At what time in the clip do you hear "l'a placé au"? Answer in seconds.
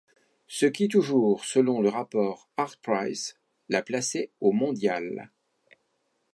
3.69-4.51